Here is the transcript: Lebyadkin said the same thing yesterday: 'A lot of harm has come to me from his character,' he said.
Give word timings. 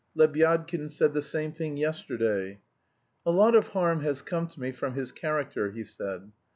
Lebyadkin 0.17 0.89
said 0.89 1.13
the 1.13 1.21
same 1.21 1.51
thing 1.51 1.77
yesterday: 1.77 2.59
'A 3.23 3.29
lot 3.31 3.53
of 3.53 3.67
harm 3.67 4.01
has 4.01 4.23
come 4.23 4.47
to 4.47 4.59
me 4.59 4.71
from 4.71 4.95
his 4.95 5.11
character,' 5.11 5.69
he 5.69 5.83
said. 5.83 6.31